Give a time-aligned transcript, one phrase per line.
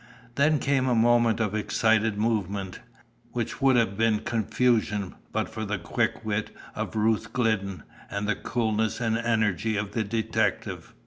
[0.33, 2.79] Then came a moment of excited movement,
[3.33, 8.33] which would have been confusion but for the quick wit of Ruth Glidden, and the
[8.33, 10.95] coolness and energy of the detective.